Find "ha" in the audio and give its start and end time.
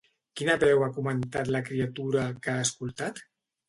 0.85-0.95, 2.59-2.69